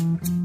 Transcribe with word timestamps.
Mm-hmm. 0.00 0.39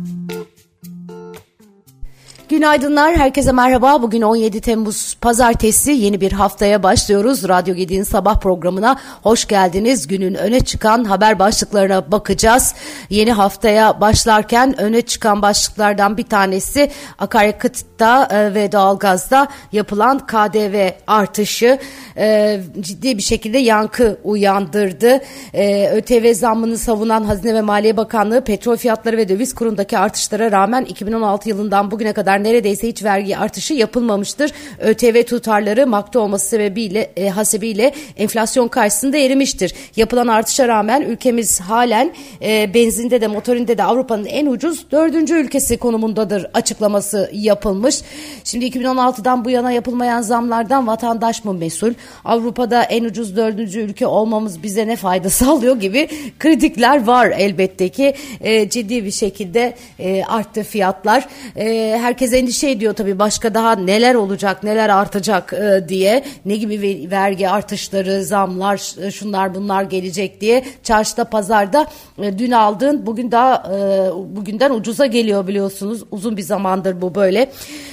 Günaydınlar, 2.55 3.15
herkese 3.15 3.51
merhaba. 3.51 4.01
Bugün 4.01 4.21
17 4.21 4.61
Temmuz 4.61 5.15
Pazartesi 5.21 5.91
yeni 5.91 6.21
bir 6.21 6.31
haftaya 6.31 6.83
başlıyoruz. 6.83 7.47
Radyo 7.47 7.75
Gedi'nin 7.75 8.03
sabah 8.03 8.39
programına 8.39 8.99
hoş 9.23 9.47
geldiniz. 9.47 10.07
Günün 10.07 10.33
öne 10.33 10.59
çıkan 10.59 11.03
haber 11.03 11.39
başlıklarına 11.39 12.11
bakacağız. 12.11 12.75
Yeni 13.09 13.31
haftaya 13.31 14.01
başlarken 14.01 14.81
öne 14.81 15.01
çıkan 15.01 15.41
başlıklardan 15.41 16.17
bir 16.17 16.23
tanesi 16.23 16.91
akaryakıtta 17.19 18.27
e, 18.31 18.53
ve 18.53 18.71
doğalgazda 18.71 19.47
yapılan 19.71 20.19
KDV 20.19 20.89
artışı 21.07 21.79
e, 22.17 22.59
ciddi 22.79 23.17
bir 23.17 23.23
şekilde 23.23 23.57
yankı 23.57 24.19
uyandırdı. 24.23 25.19
E, 25.53 25.89
ÖTV 25.89 26.33
zammını 26.33 26.77
savunan 26.77 27.23
Hazine 27.23 27.53
ve 27.53 27.61
Maliye 27.61 27.97
Bakanlığı 27.97 28.43
petrol 28.43 28.77
fiyatları 28.77 29.17
ve 29.17 29.29
döviz 29.29 29.55
kurundaki 29.55 29.97
artışlara 29.97 30.51
rağmen 30.51 30.85
2016 30.85 31.49
yılından 31.49 31.91
bugüne 31.91 32.13
kadar 32.13 32.44
neredeyse 32.45 32.87
hiç 32.87 33.03
vergi 33.03 33.37
artışı 33.37 33.73
yapılmamıştır. 33.73 34.51
ÖTV 34.79 35.23
tutarları 35.23 35.87
maktu 35.87 36.19
olması 36.19 36.49
sebebiyle 36.49 37.11
e, 37.17 37.29
hasebiyle 37.29 37.93
enflasyon 38.17 38.67
karşısında 38.67 39.17
erimiştir. 39.17 39.73
Yapılan 39.95 40.27
artışa 40.27 40.67
rağmen 40.67 41.01
ülkemiz 41.01 41.59
halen 41.59 42.13
e, 42.41 42.73
benzinde 42.73 43.21
de 43.21 43.27
motorinde 43.27 43.77
de 43.77 43.83
Avrupa'nın 43.83 44.25
en 44.25 44.45
ucuz 44.45 44.91
dördüncü 44.91 45.33
ülkesi 45.33 45.77
konumundadır 45.77 46.47
açıklaması 46.53 47.29
yapılmış. 47.33 48.01
Şimdi 48.43 48.65
2016'dan 48.65 49.45
bu 49.45 49.49
yana 49.49 49.71
yapılmayan 49.71 50.21
zamlardan 50.21 50.87
vatandaş 50.87 51.45
mı 51.45 51.53
mesul? 51.53 51.93
Avrupa'da 52.25 52.83
en 52.83 53.03
ucuz 53.03 53.37
dördüncü 53.37 53.79
ülke 53.79 54.07
olmamız 54.07 54.63
bize 54.63 54.87
ne 54.87 54.95
fayda 54.95 55.29
sağlıyor 55.39 55.79
gibi 55.79 56.09
kritikler 56.39 57.03
var 57.03 57.33
elbette 57.37 57.89
ki. 57.89 58.15
E, 58.41 58.69
ciddi 58.69 59.05
bir 59.05 59.11
şekilde 59.11 59.73
e, 59.99 60.23
arttı 60.23 60.63
fiyatlar. 60.63 61.27
E, 61.57 61.97
herkes 62.01 62.33
endişe 62.35 62.69
ediyor 62.69 62.93
tabii 62.93 63.19
başka 63.19 63.53
daha 63.53 63.75
neler 63.75 64.15
olacak, 64.15 64.63
neler 64.63 64.89
artacak 64.89 65.53
e, 65.53 65.89
diye. 65.89 66.23
Ne 66.45 66.55
gibi 66.55 67.07
vergi 67.11 67.49
artışları, 67.49 68.23
zamlar, 68.23 69.05
e, 69.05 69.11
şunlar 69.11 69.55
bunlar 69.55 69.83
gelecek 69.83 70.41
diye. 70.41 70.63
Çarşıda, 70.83 71.23
pazarda 71.23 71.87
e, 72.17 72.39
dün 72.39 72.51
aldığın 72.51 73.05
bugün 73.05 73.31
daha 73.31 73.55
e, 73.55 74.09
bugünden 74.35 74.71
ucuza 74.71 75.05
geliyor 75.05 75.47
biliyorsunuz. 75.47 76.03
Uzun 76.11 76.37
bir 76.37 76.41
zamandır 76.41 77.01
bu 77.01 77.15
böyle. 77.15 77.51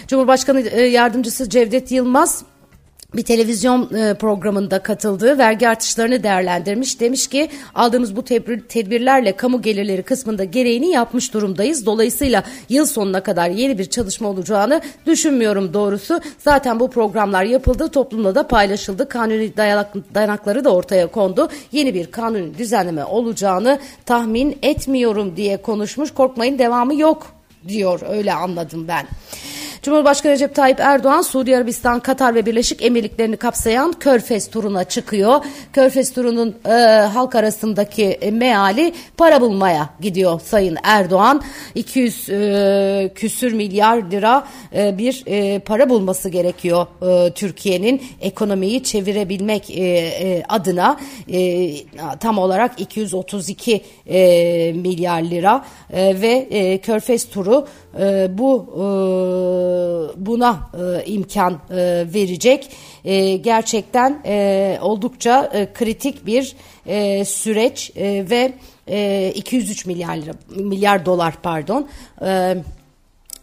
Cumhurbaşkanı 0.09 0.61
e, 0.61 0.83
Yardımcısı 0.83 1.49
Cevdet 1.49 1.93
Yılmaz 1.93 2.45
bir 3.15 3.23
televizyon 3.23 3.95
e, 3.95 4.15
programında 4.15 4.79
katıldığı 4.79 5.39
vergi 5.39 5.69
artışlarını 5.69 6.23
değerlendirmiş. 6.23 7.01
Demiş 7.01 7.27
ki 7.27 7.49
aldığımız 7.75 8.17
bu 8.17 8.23
tedbirlerle 8.69 9.37
kamu 9.37 9.63
gelirleri 9.63 10.03
kısmında 10.03 10.45
gereğini 10.45 10.91
yapmış 10.91 11.35
durumdayız. 11.35 11.87
Dolayısıyla 11.87 12.45
yıl 12.69 12.87
sonuna 12.87 13.23
kadar 13.23 13.51
yeni 13.51 13.79
bir 13.79 13.85
çalışma 13.85 14.29
olacağını 14.29 14.81
düşünmüyorum 15.07 15.75
doğrusu. 15.75 16.21
Zaten 16.39 16.81
bu 16.81 16.91
programlar 16.91 17.45
yapıldı, 17.45 17.89
toplumda 17.89 18.35
da 18.35 18.47
paylaşıldı. 18.47 19.09
Kanuni 19.09 19.57
dayanakları 20.15 20.65
da 20.65 20.75
ortaya 20.75 21.07
kondu. 21.07 21.49
Yeni 21.73 21.95
bir 21.95 22.11
kanuni 22.11 22.59
düzenleme 22.59 23.05
olacağını 23.05 23.79
tahmin 24.07 24.59
etmiyorum 24.63 25.37
diye 25.37 25.57
konuşmuş. 25.63 26.11
Korkmayın 26.11 26.59
devamı 26.59 26.95
yok 26.95 27.27
diyor 27.69 28.01
öyle 28.09 28.33
anladım 28.33 28.89
ben. 28.89 29.07
Cumhurbaşkanı 29.83 30.33
Recep 30.33 30.55
Tayyip 30.55 30.81
Erdoğan 30.81 31.23
Suudi 31.23 31.57
Arabistan, 31.57 32.01
Katar 32.01 32.35
ve 32.35 32.47
Birleşik 32.47 32.83
Emirliklerini 32.83 33.37
kapsayan 33.37 33.93
Körfez 33.93 34.51
turuna 34.51 34.85
çıkıyor. 34.85 35.45
Körfez 35.73 36.13
turunun 36.13 36.57
e, 36.65 36.73
halk 37.01 37.35
arasındaki 37.35 38.05
e, 38.05 38.31
meali 38.31 38.95
para 39.17 39.41
bulmaya 39.41 39.91
gidiyor 40.01 40.41
Sayın 40.41 40.77
Erdoğan. 40.83 41.43
200 41.75 42.29
e, 42.31 43.13
küsür 43.15 43.53
milyar 43.53 43.97
lira 44.11 44.49
e, 44.75 44.99
bir 44.99 45.23
e, 45.27 45.59
para 45.59 45.89
bulması 45.89 46.29
gerekiyor 46.29 46.87
e, 47.03 47.33
Türkiye'nin 47.33 48.03
ekonomiyi 48.21 48.83
çevirebilmek 48.83 49.71
e, 49.71 49.83
e, 49.83 50.43
adına 50.49 50.97
e, 51.33 51.75
tam 52.21 52.39
olarak 52.39 52.81
232 52.81 53.85
e, 54.07 54.73
milyar 54.73 55.23
lira 55.23 55.65
e, 55.93 56.21
ve 56.21 56.49
e, 56.51 56.79
Körfez 56.79 57.29
turu 57.29 57.67
e, 58.01 58.39
bu 58.39 58.67
e, 58.73 58.85
buna 60.27 60.71
e, 60.75 61.05
imkan 61.05 61.53
e, 61.71 62.07
verecek. 62.15 62.69
E, 63.05 63.37
gerçekten 63.37 64.23
e, 64.27 64.79
oldukça 64.83 65.51
e, 65.55 65.73
kritik 65.73 66.27
bir 66.27 66.57
e, 66.87 67.25
süreç 67.25 67.93
e, 67.97 68.31
ve 68.31 68.53
e, 68.87 69.33
203 69.35 69.87
milyar 69.87 70.17
lira, 70.17 70.33
milyar 70.57 71.07
dolar 71.07 71.35
pardon. 71.43 71.89
E, 72.25 72.57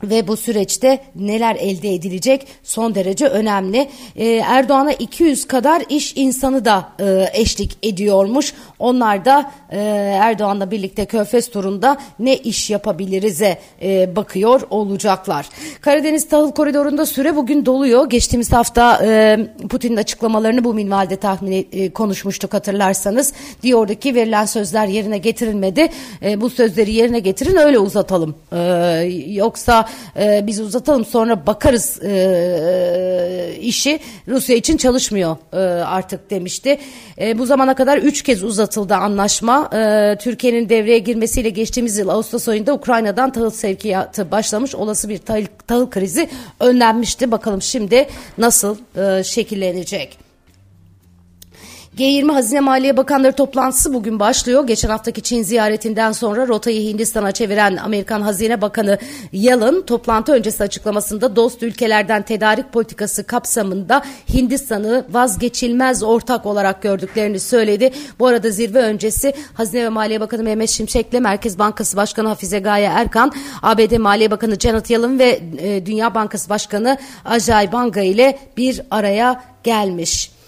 ve 0.04 0.28
bu 0.28 0.38
süreçte 0.38 1.00
neler 1.16 1.56
elde 1.56 1.94
edilecek 1.94 2.48
son 2.64 2.96
derece 2.96 3.28
önemli. 3.28 3.90
Ee, 4.16 4.26
Erdoğan'a 4.28 4.92
200 4.92 5.48
kadar 5.48 5.84
iş 5.90 6.14
insanı 6.16 6.66
da 6.66 6.90
e, 7.00 7.30
eşlik 7.34 7.78
ediyormuş. 7.84 8.54
Onlar 8.80 9.26
da 9.26 9.52
e, 9.70 9.80
Erdoğan'la 10.22 10.72
birlikte 10.72 11.06
Körfez 11.06 11.50
turunda 11.50 11.98
ne 12.20 12.38
iş 12.38 12.70
yapabiliriz'e 12.70 13.58
e, 13.82 14.16
bakıyor 14.16 14.62
olacaklar. 14.70 15.50
Karadeniz 15.82 16.30
Tahıl 16.30 16.52
Koridoru'nda 16.52 17.06
süre 17.06 17.36
bugün 17.36 17.66
doluyor. 17.66 18.10
Geçtiğimiz 18.10 18.52
hafta 18.52 19.06
e, 19.06 19.38
Putin'in 19.70 19.98
açıklamalarını 19.98 20.64
bu 20.64 20.74
minvalde 20.74 21.16
tahmin 21.16 21.68
e, 21.72 21.90
konuşmuştuk 21.90 22.54
hatırlarsanız. 22.54 23.34
Diyor 23.64 23.90
verilen 24.06 24.46
sözler 24.46 24.88
yerine 24.88 25.18
getirilmedi. 25.18 25.90
E, 26.24 26.42
bu 26.42 26.50
sözleri 26.50 26.94
yerine 26.94 27.20
getirin 27.20 27.56
öyle 27.56 27.80
uzatalım. 27.80 28.36
E, 28.52 28.58
yoksa 29.28 29.89
e, 30.20 30.44
biz 30.48 30.60
uzatalım 30.60 31.06
sonra 31.06 31.48
bakarız 31.48 32.04
e, 32.04 33.58
işi 33.62 34.00
Rusya 34.28 34.56
için 34.56 34.78
çalışmıyor 34.78 35.38
e, 35.54 35.58
artık 35.84 36.30
demişti. 36.30 36.80
E, 37.22 37.40
bu 37.40 37.46
zamana 37.46 37.76
kadar 37.76 37.98
üç 37.98 38.24
kez 38.24 38.44
uzatıldı 38.44 38.96
anlaşma. 38.96 39.70
E, 39.74 40.18
Türkiye'nin 40.22 40.70
devreye 40.70 41.00
girmesiyle 41.00 41.50
geçtiğimiz 41.50 41.98
yıl 41.98 42.10
Ağustos 42.10 42.48
ayında 42.48 42.74
Ukrayna'dan 42.74 43.32
tahıl 43.32 43.50
sevkiyatı 43.50 44.32
başlamış. 44.32 44.76
Olası 44.76 45.10
bir 45.10 45.18
tahıl, 45.18 45.46
tahıl 45.68 45.90
krizi 45.90 46.30
önlenmişti. 46.60 47.32
Bakalım 47.32 47.62
şimdi 47.62 48.08
nasıl 48.38 48.78
e, 48.98 49.24
şekillenecek? 49.24 50.29
G20 52.00 52.32
Hazine 52.32 52.60
Maliye 52.60 52.98
Bakanları 52.98 53.34
toplantısı 53.34 53.94
bugün 53.94 54.20
başlıyor. 54.20 54.68
Geçen 54.68 54.90
haftaki 54.90 55.22
Çin 55.22 55.44
ziyaretinden 55.44 56.12
sonra 56.12 56.48
rotayı 56.48 56.82
Hindistan'a 56.82 57.32
çeviren 57.32 57.78
Amerikan 57.78 58.22
Hazine 58.22 58.62
Bakanı 58.62 58.98
Yalın 59.32 59.82
toplantı 59.82 60.32
öncesi 60.32 60.64
açıklamasında 60.64 61.36
dost 61.36 61.64
ülkelerden 61.64 62.22
tedarik 62.22 62.74
politikası 62.74 63.24
kapsamında 63.24 64.04
Hindistan'ı 64.34 65.06
vazgeçilmez 65.10 66.04
ortak 66.04 66.46
olarak 66.46 66.82
gördüklerini 66.82 67.40
söyledi. 67.40 67.92
Bu 68.20 68.28
arada 68.28 68.50
zirve 68.50 68.80
öncesi 68.80 69.34
Hazine 69.54 69.84
ve 69.84 69.90
Maliye 69.90 70.20
Bakanı 70.22 70.44
Mehmet 70.44 70.70
Şimşek'le 70.70 71.20
Merkez 71.20 71.60
Bankası 71.60 71.98
Başkanı 71.98 72.28
Hafize 72.28 72.60
Gaye 72.60 72.88
Erkan, 72.88 73.32
ABD 73.62 73.98
Maliye 73.98 74.32
Bakanı 74.32 74.60
Janet 74.60 74.90
Yellen 74.90 75.20
ve 75.20 75.40
e, 75.58 75.86
Dünya 75.86 76.16
Bankası 76.16 76.50
Başkanı 76.50 76.98
Ajay 77.26 77.72
Banga 77.72 78.02
ile 78.02 78.40
bir 78.58 78.82
araya 78.92 79.44
gelmiş. 79.64 80.39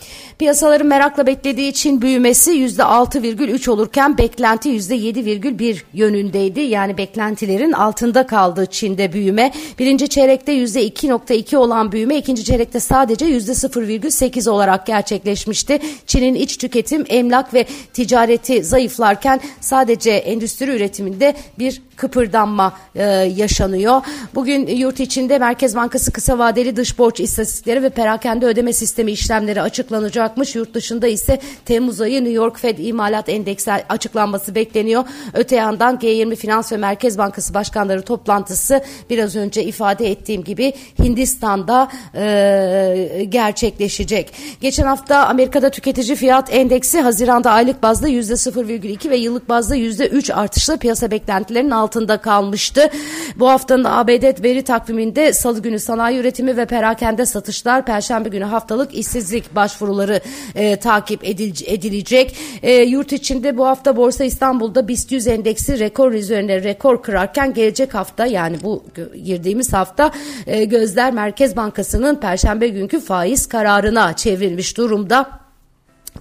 Piyasaların 0.41 0.87
merakla 0.87 1.27
beklediği 1.27 1.69
için 1.69 2.01
büyümesi 2.01 2.51
%6,3 2.51 3.69
olurken 3.69 4.17
beklenti 4.17 4.69
%7,1 4.69 5.81
yönündeydi. 5.93 6.59
Yani 6.59 6.97
beklentilerin 6.97 7.71
altında 7.71 8.27
kaldı 8.27 8.65
Çin'de 8.71 9.13
büyüme. 9.13 9.51
Birinci 9.79 10.09
çeyrekte 10.09 10.53
%2,2 10.53 11.57
olan 11.57 11.91
büyüme 11.91 12.17
ikinci 12.17 12.43
çeyrekte 12.43 12.79
sadece 12.79 13.25
%0,8 13.25 14.49
olarak 14.49 14.85
gerçekleşmişti. 14.85 15.79
Çin'in 16.05 16.35
iç 16.35 16.57
tüketim, 16.57 17.05
emlak 17.09 17.53
ve 17.53 17.65
ticareti 17.93 18.63
zayıflarken 18.63 19.39
sadece 19.59 20.11
endüstri 20.11 20.71
üretiminde 20.71 21.35
bir 21.59 21.81
kıpırdanma 22.01 22.73
e, 22.95 23.03
yaşanıyor. 23.35 24.01
Bugün 24.35 24.67
yurt 24.67 24.99
içinde 24.99 25.39
Merkez 25.39 25.75
Bankası 25.75 26.11
kısa 26.11 26.39
vadeli 26.39 26.75
dış 26.75 26.99
borç 26.99 27.19
istatistikleri 27.19 27.83
ve 27.83 27.89
perakende 27.89 28.45
ödeme 28.45 28.73
sistemi 28.73 29.11
işlemleri 29.11 29.61
açıklanacakmış. 29.61 30.55
Yurt 30.55 30.73
dışında 30.73 31.07
ise 31.07 31.39
Temmuz 31.65 32.01
ayı 32.01 32.23
New 32.23 32.33
York 32.33 32.59
Fed 32.59 32.77
imalat 32.77 33.29
endeksi 33.29 33.71
açıklanması 33.71 34.55
bekleniyor. 34.55 35.03
Öte 35.33 35.55
yandan 35.55 35.95
G20 35.95 36.35
Finans 36.35 36.71
ve 36.71 36.77
Merkez 36.77 37.17
Bankası 37.17 37.53
Başkanları 37.53 38.01
toplantısı 38.01 38.81
biraz 39.09 39.35
önce 39.35 39.63
ifade 39.63 40.11
ettiğim 40.11 40.43
gibi 40.43 40.73
Hindistan'da 41.03 41.87
e, 42.15 43.25
gerçekleşecek. 43.29 44.33
Geçen 44.61 44.85
hafta 44.85 45.25
Amerika'da 45.25 45.69
tüketici 45.69 46.15
fiyat 46.15 46.53
endeksi 46.53 47.01
Haziran'da 47.01 47.51
aylık 47.51 47.83
bazda 47.83 48.09
%0,2 48.09 49.09
ve 49.09 49.17
yıllık 49.17 49.49
bazda 49.49 49.75
%3 49.75 50.33
artışla 50.33 50.77
piyasa 50.77 51.11
beklentilerinin 51.11 51.71
altında 51.71 51.90
altında 51.91 52.17
kalmıştı. 52.17 52.89
Bu 53.35 53.49
haftanın 53.49 53.83
ABD 53.83 54.43
veri 54.43 54.63
takviminde 54.63 55.33
salı 55.33 55.61
günü 55.61 55.79
sanayi 55.79 56.19
üretimi 56.19 56.57
ve 56.57 56.65
perakende 56.65 57.25
satışlar, 57.25 57.85
perşembe 57.85 58.29
günü 58.29 58.43
haftalık 58.43 58.93
işsizlik 58.93 59.55
başvuruları 59.55 60.21
e, 60.55 60.75
takip 60.75 61.23
edilecek. 61.23 62.37
E, 62.63 62.71
yurt 62.71 63.13
içinde 63.13 63.57
bu 63.57 63.67
hafta 63.67 63.95
Borsa 63.95 64.23
İstanbul'da 64.23 64.87
BIST 64.87 65.11
100 65.11 65.27
endeksi 65.27 65.79
rekor 65.79 66.11
üzerine 66.11 66.63
rekor 66.63 67.03
kırarken 67.03 67.53
gelecek 67.53 67.93
hafta 67.93 68.25
yani 68.25 68.57
bu 68.63 68.83
girdiğimiz 69.25 69.73
hafta 69.73 70.11
e, 70.47 70.63
gözler 70.65 71.13
Merkez 71.13 71.55
Bankası'nın 71.55 72.15
perşembe 72.15 72.67
günkü 72.67 72.99
faiz 72.99 73.47
kararına 73.47 74.15
çevrilmiş 74.15 74.77
durumda. 74.77 75.40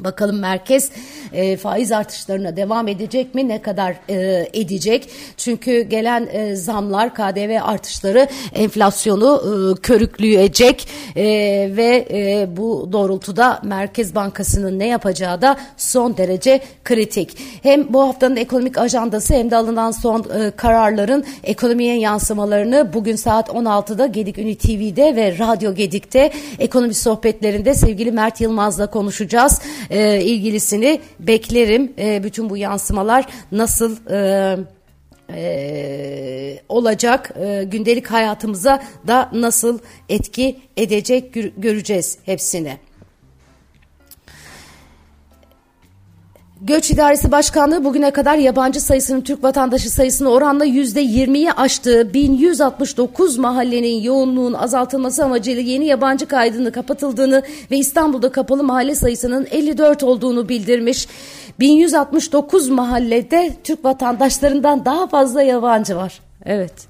Bakalım 0.05 0.38
merkez 0.38 0.91
e, 1.32 1.56
faiz 1.56 1.93
artışlarına 1.93 2.56
devam 2.56 2.88
edecek 2.88 3.35
mi? 3.35 3.49
Ne 3.49 3.62
kadar 3.62 3.97
e, 4.08 4.49
edecek? 4.52 5.08
Çünkü 5.37 5.81
gelen 5.81 6.29
e, 6.32 6.56
zamlar, 6.56 7.14
KDV 7.14 7.58
artışları 7.62 8.29
enflasyonu 8.55 9.43
e, 9.44 9.81
körükleyecek 9.81 10.88
e, 11.17 11.25
ve 11.76 12.08
e, 12.11 12.49
bu 12.56 12.88
doğrultuda 12.93 13.61
Merkez 13.64 14.14
Bankası'nın 14.14 14.79
ne 14.79 14.87
yapacağı 14.87 15.43
da 15.43 15.56
son 15.76 16.17
derece 16.17 16.61
kritik. 16.85 17.37
Hem 17.62 17.93
bu 17.93 18.00
haftanın 18.02 18.37
ekonomik 18.37 18.79
ajandası 18.79 19.35
hem 19.35 19.50
de 19.50 19.56
alınan 19.56 19.91
son 19.91 20.20
e, 20.20 20.50
kararların 20.50 21.25
ekonomiye 21.44 21.99
yansımalarını 21.99 22.93
bugün 22.93 23.17
saat 23.17 23.49
16'da 23.49 24.06
Gedik 24.06 24.38
Ünü 24.38 24.55
TV'de 24.55 25.17
ve 25.17 25.38
Radyo 25.38 25.75
Gedik'te 25.75 26.31
ekonomi 26.58 26.94
sohbetlerinde 26.94 27.75
sevgili 27.75 28.12
Mert 28.12 28.41
Yılmaz'la 28.41 28.87
konuşacağız 28.87 29.61
e, 29.91 30.25
ilgilisini 30.25 31.01
beklerim. 31.21 31.93
E, 31.99 32.25
bütün 32.25 32.51
bu 32.51 32.57
yansımalar 32.57 33.27
nasıl 33.53 33.97
e, 34.11 34.57
e, 35.35 36.61
olacak 36.69 37.35
e, 37.41 37.65
gündelik 37.65 38.07
hayatımıza 38.07 38.83
da 39.07 39.31
nasıl 39.33 39.79
etki 40.09 40.59
edecek 40.77 41.35
göreceğiz 41.57 42.19
hepsini. 42.25 42.90
Göç 46.62 46.91
İdaresi 46.91 47.33
Başkanlığı 47.33 47.85
bugüne 47.85 48.11
kadar 48.11 48.37
yabancı 48.37 48.81
sayısının 48.81 49.21
Türk 49.21 49.45
vatandaşı 49.45 49.91
sayısını 49.91 50.29
oranla 50.29 50.65
yüzde 50.65 51.03
20'yi 51.03 51.53
aştığı 51.53 52.15
1169 52.15 53.39
mahallenin 53.39 54.03
yoğunluğun 54.03 54.53
azaltılması 54.53 55.25
amacıyla 55.25 55.62
yeni 55.62 55.87
yabancı 55.87 56.27
kaydını 56.27 56.73
kapatıldığını 56.73 57.43
ve 57.71 57.77
İstanbul'da 57.77 58.33
kapalı 58.33 58.65
mahalle 58.65 58.95
sayısının 58.95 59.47
54 59.51 60.03
olduğunu 60.03 60.49
bildirmiş. 60.49 61.09
1169 61.61 62.69
mahallede 62.69 63.53
Türk 63.65 63.85
vatandaşlarından 63.85 64.85
daha 64.85 65.07
fazla 65.07 65.43
yabancı 65.43 65.97
var. 65.97 66.21
Evet. 66.45 66.90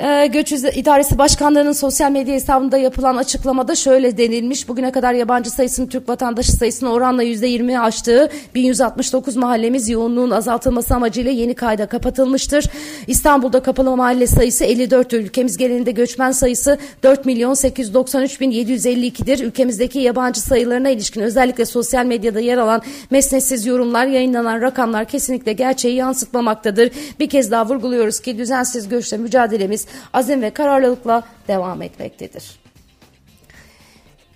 Ee, 0.00 0.26
Göç 0.26 0.52
İdaresi 0.52 1.18
Başkanlığı'nın 1.18 1.72
sosyal 1.72 2.10
medya 2.10 2.34
hesabında 2.34 2.78
yapılan 2.78 3.16
açıklamada 3.16 3.74
şöyle 3.74 4.18
denilmiş. 4.18 4.68
Bugüne 4.68 4.92
kadar 4.92 5.12
yabancı 5.12 5.50
sayısının 5.50 5.86
Türk 5.86 6.08
vatandaşı 6.08 6.52
sayısını 6.52 6.92
oranla 6.92 7.24
%20'ye 7.24 7.80
aştığı 7.80 8.30
1169 8.54 9.36
mahallemiz 9.36 9.88
yoğunluğun 9.88 10.30
azaltılması 10.30 10.94
amacıyla 10.94 11.30
yeni 11.30 11.54
kayda 11.54 11.86
kapatılmıştır. 11.86 12.64
İstanbul'da 13.06 13.62
kapalı 13.62 13.96
mahalle 13.96 14.26
sayısı 14.26 14.64
54 14.64 15.12
ülkemiz 15.12 15.56
genelinde 15.56 15.90
göçmen 15.90 16.30
sayısı 16.30 16.78
4 17.02 17.26
milyon 17.26 17.54
893 17.54 18.40
bin 18.40 18.50
752'dir. 18.50 19.44
Ülkemizdeki 19.44 19.98
yabancı 19.98 20.40
sayılarına 20.40 20.88
ilişkin 20.88 21.20
özellikle 21.20 21.64
sosyal 21.64 22.06
medyada 22.06 22.40
yer 22.40 22.58
alan 22.58 22.82
mesnetsiz 23.10 23.66
yorumlar 23.66 24.06
yayınlanan 24.06 24.62
rakamlar 24.62 25.04
kesinlikle 25.04 25.52
gerçeği 25.52 25.94
yansıtmamaktadır. 25.94 26.90
Bir 27.20 27.28
kez 27.28 27.50
daha 27.50 27.68
vurguluyoruz 27.68 28.20
ki 28.20 28.38
düzensiz 28.38 28.88
göçle 28.88 29.16
mücadelemiz 29.16 29.87
azim 30.12 30.42
ve 30.42 30.50
kararlılıkla 30.50 31.22
devam 31.48 31.82
etmektedir. 31.82 32.58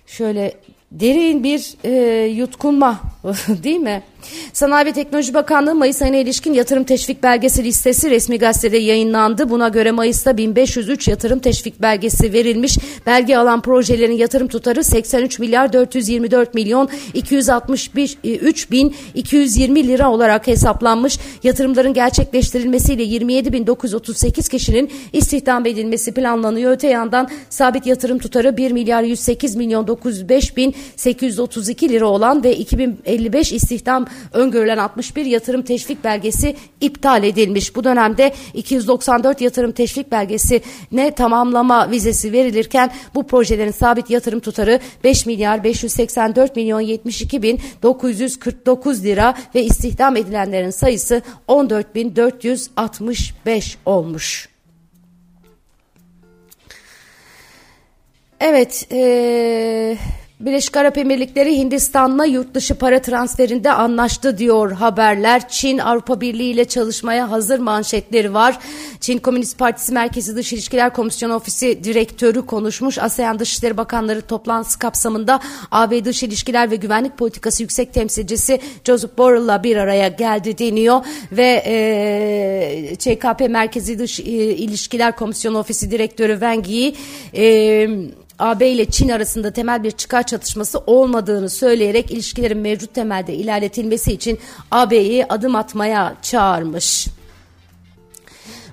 Şöyle 0.07 0.53
derin 0.91 1.43
bir 1.43 1.75
e, 1.83 2.25
yutkunma 2.25 2.99
değil 3.47 3.79
mi? 3.79 4.03
Sanayi 4.53 4.85
ve 4.85 4.93
Teknoloji 4.93 5.33
Bakanlığı 5.33 5.75
Mayıs 5.75 6.01
ayına 6.01 6.17
ilişkin 6.17 6.53
yatırım 6.53 6.83
teşvik 6.83 7.23
belgesi 7.23 7.63
listesi 7.63 8.09
resmi 8.09 8.39
gazetede 8.39 8.77
yayınlandı. 8.77 9.49
Buna 9.49 9.69
göre 9.69 9.91
Mayıs'ta 9.91 10.37
1503 10.37 11.07
yatırım 11.07 11.39
teşvik 11.39 11.81
belgesi 11.81 12.33
verilmiş. 12.33 12.77
Belge 13.05 13.37
alan 13.37 13.61
projelerin 13.61 14.17
yatırım 14.17 14.47
tutarı 14.47 14.83
83 14.83 15.39
milyar 15.39 15.73
424 15.73 16.53
milyon 16.53 16.89
263 17.13 18.71
bin 18.71 18.95
220 19.15 19.87
lira 19.87 20.11
olarak 20.11 20.47
hesaplanmış. 20.47 21.19
Yatırımların 21.43 21.93
gerçekleştirilmesiyle 21.93 23.03
27.938 23.03 24.49
kişinin 24.49 24.91
istihdam 25.13 25.65
edilmesi 25.65 26.13
planlanıyor. 26.13 26.71
Öte 26.71 26.87
yandan 26.87 27.29
sabit 27.49 27.85
yatırım 27.85 28.19
tutarı 28.19 28.57
1 28.57 28.71
milyar 28.71 29.03
108 29.03 29.55
milyon 29.55 29.87
905 29.87 30.57
bin 30.57 30.75
832 30.95 31.89
lira 31.89 32.05
olan 32.05 32.43
ve 32.43 32.55
2055 32.55 33.53
istihdam 33.53 34.05
öngörülen 34.33 34.77
61 34.77 35.25
yatırım 35.25 35.61
teşvik 35.61 36.03
belgesi 36.03 36.55
iptal 36.81 37.23
edilmiş. 37.23 37.75
Bu 37.75 37.83
dönemde 37.83 38.33
294 38.53 39.41
yatırım 39.41 39.71
teşvik 39.71 40.11
belgesi 40.11 40.61
ne 40.91 41.11
tamamlama 41.11 41.91
vizesi 41.91 42.31
verilirken 42.31 42.91
bu 43.15 43.27
projelerin 43.27 43.71
sabit 43.71 44.09
yatırım 44.09 44.39
tutarı 44.39 44.79
5 45.03 45.25
milyar 45.25 45.63
584 45.63 46.55
milyon 46.55 46.81
72 46.81 47.41
bin 47.41 47.59
949 47.83 49.03
lira 49.03 49.35
ve 49.55 49.63
istihdam 49.63 50.15
edilenlerin 50.17 50.69
sayısı 50.69 51.21
14 51.47 51.95
bin 51.95 52.15
465 52.15 53.77
olmuş. 53.85 54.53
Evet, 58.39 58.87
ee, 58.91 59.97
Birleşik 60.39 60.77
Arap 60.77 60.97
Emirlikleri 60.97 61.57
Hindistan'la 61.57 62.25
yurt 62.25 62.53
dışı 62.53 62.75
para 62.75 63.01
transferinde 63.01 63.71
anlaştı 63.71 64.37
diyor 64.37 64.71
haberler. 64.71 65.49
Çin 65.49 65.77
Avrupa 65.77 66.21
Birliği 66.21 66.51
ile 66.51 66.65
çalışmaya 66.65 67.31
hazır 67.31 67.59
manşetleri 67.59 68.33
var. 68.33 68.59
Çin 68.99 69.17
Komünist 69.17 69.57
Partisi 69.57 69.93
Merkezi 69.93 70.35
Dış 70.35 70.53
İlişkiler 70.53 70.93
Komisyonu 70.93 71.33
Ofisi 71.33 71.83
Direktörü 71.83 72.45
konuşmuş. 72.45 72.97
ASEAN 72.97 73.39
Dışişleri 73.39 73.77
Bakanları 73.77 74.21
toplantısı 74.21 74.79
kapsamında 74.79 75.39
AB 75.71 76.05
Dış 76.05 76.23
İlişkiler 76.23 76.71
ve 76.71 76.75
Güvenlik 76.75 77.17
Politikası 77.17 77.63
Yüksek 77.63 77.93
Temsilcisi 77.93 78.59
Joseph 78.85 79.17
Borrell'la 79.17 79.63
bir 79.63 79.77
araya 79.77 80.07
geldi 80.07 80.57
deniyor 80.57 81.05
ve 81.31 81.63
e, 81.65 82.95
ÇKP 82.95 83.49
Merkezi 83.49 83.99
Dış 83.99 84.19
İlişkiler 84.19 85.15
Komisyonu 85.15 85.59
Ofisi 85.59 85.91
Direktörü 85.91 86.33
Wang 86.33 86.67
Yi 86.67 86.95
e, 87.35 87.87
AB 88.39 88.69
ile 88.69 88.85
Çin 88.85 89.09
arasında 89.09 89.51
temel 89.51 89.83
bir 89.83 89.91
çıkar 89.91 90.23
çatışması 90.23 90.79
olmadığını 90.79 91.49
söyleyerek 91.49 92.11
ilişkilerin 92.11 92.57
mevcut 92.57 92.93
temelde 92.93 93.33
ilerletilmesi 93.33 94.13
için 94.13 94.39
AB'yi 94.71 95.25
adım 95.25 95.55
atmaya 95.55 96.15
çağırmış. 96.21 97.07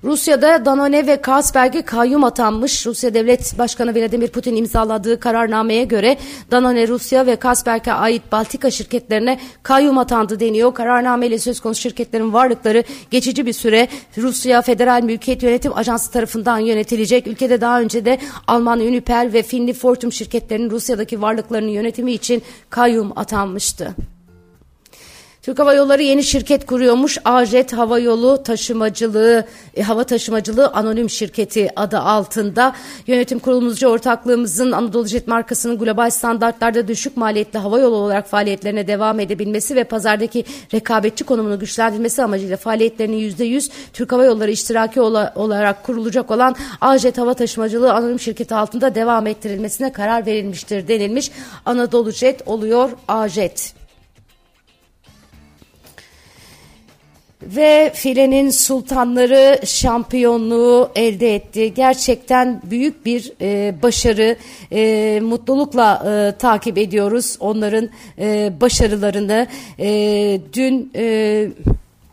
Rusya'da 0.04 0.64
Danone 0.64 1.06
ve 1.06 1.20
Carlsberg'e 1.26 1.82
kayyum 1.82 2.24
atanmış. 2.24 2.86
Rusya 2.86 3.14
Devlet 3.14 3.58
Başkanı 3.58 3.94
Vladimir 3.94 4.28
Putin 4.28 4.56
imzaladığı 4.56 5.20
kararnameye 5.20 5.84
göre 5.84 6.16
Danone 6.50 6.88
Rusya 6.88 7.26
ve 7.26 7.38
Carlsberg'e 7.44 7.92
ait 7.92 8.22
Baltika 8.32 8.70
şirketlerine 8.70 9.38
kayyum 9.62 9.98
atandı 9.98 10.40
deniyor. 10.40 10.74
Kararnameyle 10.74 11.38
söz 11.38 11.60
konusu 11.60 11.80
şirketlerin 11.80 12.32
varlıkları 12.32 12.84
geçici 13.10 13.46
bir 13.46 13.52
süre 13.52 13.88
Rusya 14.18 14.62
Federal 14.62 15.02
Mülkiyet 15.02 15.42
Yönetim 15.42 15.76
Ajansı 15.76 16.12
tarafından 16.12 16.58
yönetilecek. 16.58 17.26
Ülkede 17.26 17.60
daha 17.60 17.80
önce 17.80 18.04
de 18.04 18.18
Alman 18.46 18.80
Uniper 18.80 19.32
ve 19.32 19.42
Finli 19.42 19.72
Fortum 19.72 20.12
şirketlerinin 20.12 20.70
Rusya'daki 20.70 21.22
varlıklarının 21.22 21.70
yönetimi 21.70 22.12
için 22.12 22.42
kayyum 22.70 23.18
atanmıştı. 23.18 23.94
Türk 25.42 25.58
Hava 25.58 25.74
Yolları 25.74 26.02
yeni 26.02 26.24
şirket 26.24 26.66
kuruyormuş. 26.66 27.18
Ajet 27.24 27.72
Hava 27.72 27.98
Yolu 27.98 28.42
Taşımacılığı, 28.42 29.44
e, 29.76 29.82
Hava 29.82 30.04
Taşımacılığı 30.04 30.68
Anonim 30.68 31.10
Şirketi 31.10 31.68
adı 31.76 31.98
altında. 31.98 32.72
Yönetim 33.06 33.38
kurulumuzca 33.38 33.88
ortaklığımızın 33.88 34.72
Anadolu 34.72 35.06
Jet 35.06 35.28
markasının 35.28 35.78
global 35.78 36.10
standartlarda 36.10 36.88
düşük 36.88 37.16
maliyetli 37.16 37.58
hava 37.58 37.78
yolu 37.78 37.94
olarak 37.94 38.28
faaliyetlerine 38.28 38.86
devam 38.86 39.20
edebilmesi 39.20 39.76
ve 39.76 39.84
pazardaki 39.84 40.44
rekabetçi 40.74 41.24
konumunu 41.24 41.58
güçlendirmesi 41.58 42.22
amacıyla 42.22 42.56
faaliyetlerinin 42.56 43.30
%100 43.30 43.70
Türk 43.92 44.12
Hava 44.12 44.24
Yolları 44.24 44.50
iştiraki 44.50 45.00
olarak 45.00 45.84
kurulacak 45.84 46.30
olan 46.30 46.56
Ajet 46.80 47.18
Hava 47.18 47.34
Taşımacılığı 47.34 47.92
Anonim 47.92 48.20
Şirketi 48.20 48.54
altında 48.54 48.94
devam 48.94 49.26
ettirilmesine 49.26 49.92
karar 49.92 50.26
verilmiştir 50.26 50.88
denilmiş. 50.88 51.30
Anadolu 51.66 52.10
Jet 52.10 52.48
oluyor 52.48 52.90
Ajet. 53.08 53.79
Ve 57.42 57.92
filenin 57.94 58.50
sultanları 58.50 59.66
şampiyonluğu 59.66 60.90
elde 60.94 61.34
etti. 61.34 61.74
Gerçekten 61.74 62.62
büyük 62.64 63.06
bir 63.06 63.32
e, 63.40 63.74
başarı. 63.82 64.36
E, 64.72 65.20
mutlulukla 65.22 66.02
e, 66.06 66.38
takip 66.38 66.78
ediyoruz 66.78 67.36
onların 67.40 67.88
e, 68.18 68.52
başarılarını. 68.60 69.46
E, 69.78 70.40
dün 70.52 70.92
e, 70.96 71.48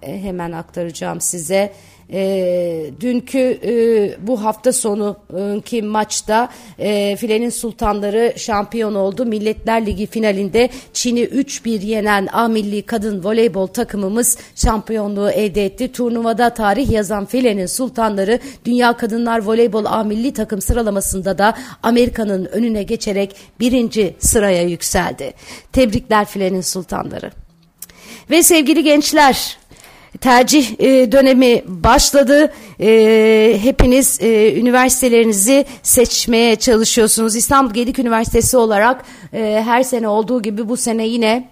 hemen 0.01 0.51
aktaracağım 0.51 1.21
size. 1.21 1.73
E, 2.13 2.91
dünkü 3.01 3.59
e, 3.63 4.27
bu 4.27 4.43
hafta 4.43 4.73
sonu 4.73 5.17
ki 5.65 5.81
maçta 5.81 6.49
e, 6.79 7.15
filenin 7.15 7.49
sultanları 7.49 8.33
şampiyon 8.37 8.95
oldu. 8.95 9.25
Milletler 9.25 9.85
Ligi 9.85 10.05
finalinde 10.05 10.69
Çin'i 10.93 11.23
3-1 11.23 11.85
yenen 11.85 12.27
A 12.33 12.47
milli 12.47 12.81
kadın 12.81 13.23
voleybol 13.23 13.67
takımımız 13.67 14.37
şampiyonluğu 14.55 15.29
elde 15.29 15.65
etti. 15.65 15.91
Turnuvada 15.91 16.49
tarih 16.49 16.91
yazan 16.91 17.25
filenin 17.25 17.65
sultanları 17.65 18.39
Dünya 18.65 18.97
Kadınlar 18.97 19.45
Voleybol 19.45 19.85
A 19.85 20.03
milli 20.03 20.33
takım 20.33 20.61
sıralamasında 20.61 21.37
da 21.37 21.57
Amerika'nın 21.83 22.45
önüne 22.45 22.83
geçerek 22.83 23.35
birinci 23.59 24.15
sıraya 24.19 24.63
yükseldi. 24.63 25.33
Tebrikler 25.73 26.25
filenin 26.25 26.61
sultanları. 26.61 27.31
Ve 28.29 28.43
sevgili 28.43 28.83
gençler 28.83 29.57
tercih 30.21 30.79
e, 30.79 31.11
dönemi 31.11 31.63
başladı. 31.67 32.53
E, 32.79 33.59
hepiniz 33.61 34.19
e, 34.21 34.59
üniversitelerinizi 34.59 35.65
seçmeye 35.83 36.55
çalışıyorsunuz. 36.55 37.35
İstanbul 37.35 37.73
Gedik 37.73 37.99
Üniversitesi 37.99 38.57
olarak 38.57 39.05
e, 39.33 39.61
her 39.65 39.83
sene 39.83 40.07
olduğu 40.07 40.41
gibi 40.41 40.69
bu 40.69 40.77
sene 40.77 41.07
yine 41.07 41.49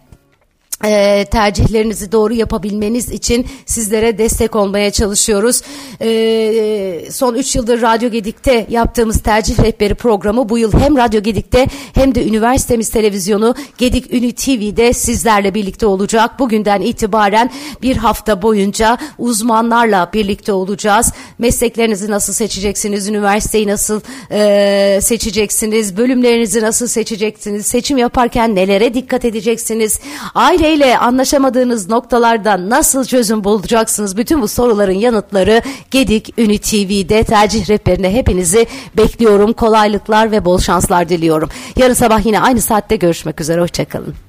e, 0.84 1.26
tercihlerinizi 1.26 2.12
doğru 2.12 2.34
yapabilmeniz 2.34 3.12
için 3.12 3.48
sizlere 3.66 4.18
destek 4.18 4.56
olmaya 4.56 4.92
çalışıyoruz. 4.92 5.62
E, 6.02 7.12
son 7.12 7.36
3 7.36 7.56
yıldır 7.56 7.82
Radyo 7.82 8.10
Gedik'te 8.10 8.66
yaptığımız 8.70 9.20
tercih 9.22 9.60
rehberi 9.64 9.96
programı 9.96 10.50
bu 10.50 10.58
yıl 10.58 10.74
hem 10.80 10.98
Radyo 10.98 11.22
Gedik'te 11.22 11.68
hem 11.94 12.16
de 12.16 12.28
üniversitemiz 12.28 12.90
televizyonu 12.90 13.56
Gedik 13.78 14.14
Ünü 14.14 14.32
TV'de 14.32 14.94
sizlerle 14.94 15.54
birlikte 15.54 15.86
olacak. 15.86 16.40
Bugünden 16.40 16.82
itibaren 16.82 17.52
bir 17.82 17.98
hafta 17.98 18.42
boyunca 18.42 18.98
uzmanlarla 19.18 20.10
birlikte 20.14 20.54
olacağız. 20.54 21.14
Mesleklerinizi 21.40 22.12
nasıl 22.12 22.34
seçeceksiniz, 22.34 23.08
üniversiteyi 23.08 23.68
nasıl 23.68 24.02
e, 24.32 25.00
seçeceksiniz, 25.02 25.98
bölümlerinizi 25.98 26.62
nasıl 26.62 26.88
seçeceksiniz, 26.88 27.66
seçim 27.66 27.98
yaparken 27.98 28.56
nelere 28.56 28.94
dikkat 28.94 29.26
edeceksiniz, 29.26 30.00
aile 30.36 30.75
aileyle 30.76 30.98
anlaşamadığınız 30.98 31.90
noktalarda 31.90 32.70
nasıl 32.70 33.06
çözüm 33.06 33.44
bulacaksınız? 33.44 34.18
Bütün 34.18 34.42
bu 34.42 34.48
soruların 34.48 34.92
yanıtları 34.92 35.62
Gedik 35.92 36.40
Ünü 36.40 36.58
TV'de 36.58 37.24
tercih 37.24 37.70
rehberine 37.70 38.14
hepinizi 38.14 38.68
bekliyorum. 38.98 39.54
Kolaylıklar 39.54 40.32
ve 40.32 40.46
bol 40.46 40.60
şanslar 40.60 41.10
diliyorum. 41.10 41.50
Yarın 41.76 41.94
sabah 41.94 42.26
yine 42.26 42.40
aynı 42.40 42.62
saatte 42.62 42.96
görüşmek 42.96 43.42
üzere. 43.42 43.62
Hoşçakalın. 43.62 44.25